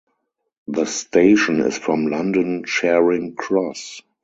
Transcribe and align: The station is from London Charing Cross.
The 0.67 0.85
station 0.87 1.59
is 1.59 1.77
from 1.77 2.07
London 2.07 2.63
Charing 2.65 3.35
Cross. 3.35 4.01